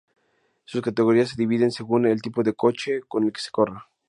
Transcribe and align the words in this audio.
Sus 0.65 0.81
categorías 0.81 1.29
se 1.29 1.35
dividen 1.37 1.69
según 1.69 2.07
el 2.07 2.23
tipo 2.23 2.41
de 2.41 2.53
coche 2.55 3.01
con 3.07 3.23
el 3.23 3.31
que 3.31 3.39
se 3.41 3.51
corra. 3.51 3.87